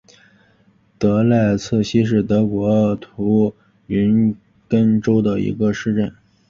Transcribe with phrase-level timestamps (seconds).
[0.97, 3.53] 德赖茨希是德国图
[3.85, 4.35] 林
[4.67, 6.11] 根州的一个市镇。